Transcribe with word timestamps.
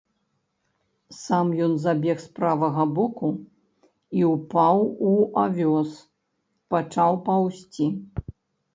Сам 1.23 1.47
ён 1.65 1.73
забег 1.83 2.17
з 2.23 2.29
правага 2.39 2.83
боку 3.01 3.29
і 4.23 4.27
ўпаў 4.33 4.77
у 5.13 5.15
авёс, 5.45 5.91
пачаў 6.77 7.25
паўзці. 7.31 7.85